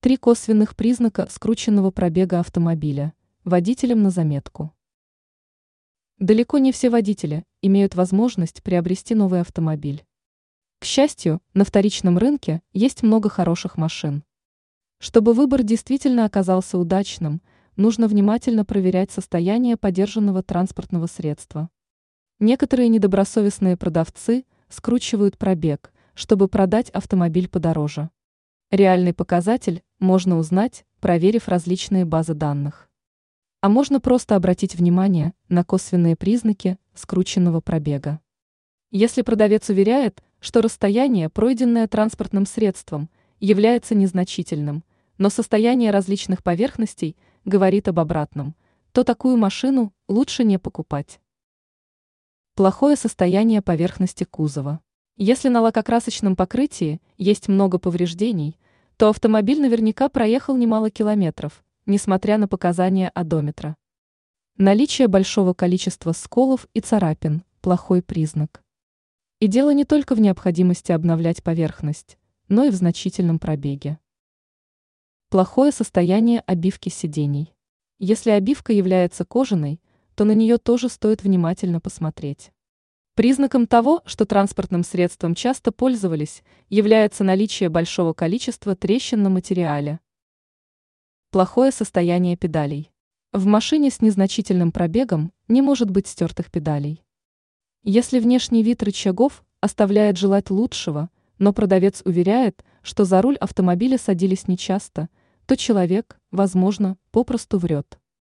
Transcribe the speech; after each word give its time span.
Три 0.00 0.16
косвенных 0.16 0.76
признака 0.76 1.26
скрученного 1.28 1.90
пробега 1.90 2.38
автомобиля. 2.38 3.14
Водителям 3.42 4.00
на 4.00 4.10
заметку. 4.10 4.72
Далеко 6.20 6.58
не 6.58 6.70
все 6.70 6.88
водители 6.88 7.42
имеют 7.62 7.96
возможность 7.96 8.62
приобрести 8.62 9.16
новый 9.16 9.40
автомобиль. 9.40 10.04
К 10.78 10.84
счастью, 10.84 11.42
на 11.52 11.64
вторичном 11.64 12.16
рынке 12.16 12.62
есть 12.72 13.02
много 13.02 13.28
хороших 13.28 13.76
машин. 13.76 14.22
Чтобы 14.98 15.32
выбор 15.32 15.64
действительно 15.64 16.26
оказался 16.26 16.78
удачным, 16.78 17.42
нужно 17.74 18.06
внимательно 18.06 18.64
проверять 18.64 19.10
состояние 19.10 19.76
подержанного 19.76 20.44
транспортного 20.44 21.08
средства. 21.08 21.70
Некоторые 22.38 22.88
недобросовестные 22.88 23.76
продавцы 23.76 24.44
скручивают 24.68 25.36
пробег, 25.38 25.92
чтобы 26.14 26.46
продать 26.46 26.88
автомобиль 26.90 27.48
подороже. 27.48 28.10
Реальный 28.70 29.12
показатель 29.12 29.82
можно 29.98 30.38
узнать, 30.38 30.84
проверив 31.00 31.48
различные 31.48 32.04
базы 32.04 32.34
данных. 32.34 32.88
А 33.60 33.68
можно 33.68 34.00
просто 34.00 34.36
обратить 34.36 34.74
внимание 34.74 35.32
на 35.48 35.64
косвенные 35.64 36.16
признаки 36.16 36.78
скрученного 36.94 37.60
пробега. 37.60 38.20
Если 38.90 39.22
продавец 39.22 39.68
уверяет, 39.68 40.22
что 40.40 40.60
расстояние, 40.60 41.28
пройденное 41.28 41.88
транспортным 41.88 42.46
средством, 42.46 43.10
является 43.40 43.94
незначительным, 43.94 44.84
но 45.18 45.30
состояние 45.30 45.90
различных 45.90 46.42
поверхностей 46.42 47.16
говорит 47.44 47.88
об 47.88 47.98
обратном, 47.98 48.54
то 48.92 49.04
такую 49.04 49.36
машину 49.36 49.92
лучше 50.08 50.44
не 50.44 50.58
покупать. 50.58 51.20
Плохое 52.54 52.96
состояние 52.96 53.62
поверхности 53.62 54.24
кузова. 54.24 54.80
Если 55.16 55.48
на 55.48 55.60
лакокрасочном 55.60 56.36
покрытии 56.36 57.00
есть 57.16 57.48
много 57.48 57.78
повреждений, 57.78 58.58
то 58.98 59.10
автомобиль 59.10 59.60
наверняка 59.60 60.08
проехал 60.08 60.56
немало 60.56 60.90
километров, 60.90 61.64
несмотря 61.86 62.36
на 62.36 62.48
показания 62.48 63.10
одометра. 63.10 63.76
Наличие 64.56 65.06
большого 65.06 65.54
количества 65.54 66.10
сколов 66.10 66.66
и 66.74 66.80
царапин– 66.80 67.44
плохой 67.60 68.02
признак. 68.02 68.64
И 69.38 69.46
дело 69.46 69.72
не 69.72 69.84
только 69.84 70.16
в 70.16 70.20
необходимости 70.20 70.90
обновлять 70.90 71.44
поверхность, 71.44 72.18
но 72.48 72.64
и 72.64 72.70
в 72.70 72.74
значительном 72.74 73.38
пробеге. 73.38 74.00
Плохое 75.28 75.70
состояние 75.70 76.40
обивки 76.40 76.88
сидений. 76.88 77.54
Если 78.00 78.30
обивка 78.30 78.72
является 78.72 79.24
кожаной, 79.24 79.80
то 80.16 80.24
на 80.24 80.32
нее 80.32 80.58
тоже 80.58 80.88
стоит 80.88 81.22
внимательно 81.22 81.80
посмотреть. 81.80 82.50
Признаком 83.18 83.66
того, 83.66 84.02
что 84.04 84.26
транспортным 84.26 84.84
средством 84.84 85.34
часто 85.34 85.72
пользовались, 85.72 86.44
является 86.68 87.24
наличие 87.24 87.68
большого 87.68 88.12
количества 88.12 88.76
трещин 88.76 89.24
на 89.24 89.28
материале. 89.28 89.98
Плохое 91.32 91.72
состояние 91.72 92.36
педалей. 92.36 92.92
В 93.32 93.44
машине 93.44 93.90
с 93.90 94.00
незначительным 94.00 94.70
пробегом 94.70 95.32
не 95.48 95.62
может 95.62 95.90
быть 95.90 96.06
стертых 96.06 96.48
педалей. 96.52 97.02
Если 97.82 98.20
внешний 98.20 98.62
вид 98.62 98.84
рычагов 98.84 99.44
оставляет 99.60 100.16
желать 100.16 100.48
лучшего, 100.50 101.10
но 101.38 101.52
продавец 101.52 102.02
уверяет, 102.04 102.64
что 102.82 103.04
за 103.04 103.20
руль 103.20 103.36
автомобиля 103.38 103.98
садились 103.98 104.46
нечасто, 104.46 105.08
то 105.44 105.56
человек, 105.56 106.20
возможно, 106.30 106.96
попросту 107.10 107.58
врет. 107.58 107.98